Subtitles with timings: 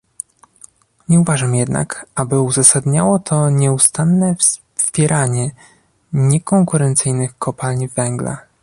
[1.09, 4.35] Nie uważam jednak, aby uzasadniało to nieustanne
[4.75, 5.51] wpieranie
[6.13, 8.37] niekonkurencyjnych kopalń węgla